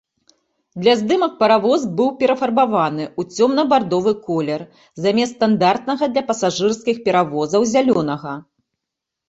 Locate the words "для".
0.83-0.93, 6.17-6.23